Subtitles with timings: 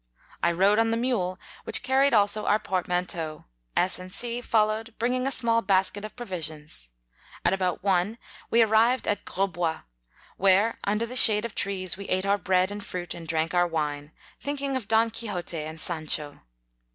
[0.41, 3.45] I rode on the mule, which carried also our portman teau;
[3.77, 6.89] S and C followed, bring ing a small basket of provisions.
[7.45, 8.17] At about one
[8.49, 9.81] we arrived at Gros Bois,
[10.37, 13.67] where, under the shade of trees, we ate our bread and fruit, and drank our
[13.67, 14.11] wine,
[14.41, 16.41] thinking of Don Quixote and Sancho.